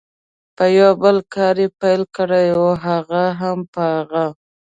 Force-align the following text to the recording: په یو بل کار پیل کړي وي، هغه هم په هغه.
په 0.55 0.65
یو 0.77 0.91
بل 1.03 1.17
کار 1.33 1.57
پیل 1.79 2.01
کړي 2.15 2.47
وي، 2.57 2.73
هغه 2.85 3.23
هم 3.39 3.59
په 3.73 3.81
هغه. 3.95 4.25